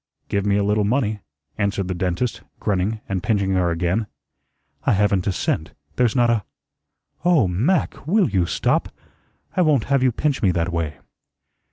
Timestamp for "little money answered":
0.63-1.87